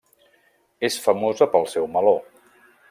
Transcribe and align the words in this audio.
És 0.89 0.97
famosa 1.03 1.49
pel 1.53 1.71
seu 1.75 1.87
meló. 1.99 2.17